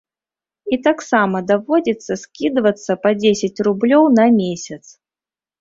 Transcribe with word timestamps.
І 0.77 0.79
таксама 0.87 1.41
даводзіцца 1.51 2.13
скідвацца 2.23 2.91
па 3.05 3.13
дзесяць 3.21 3.63
рублёў 3.69 4.03
на 4.17 4.25
месяц. 4.43 4.83